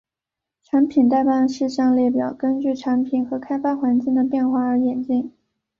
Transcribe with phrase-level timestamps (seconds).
[0.63, 5.31] 产品待办事项列表根据产品和开发环境的变化而演进。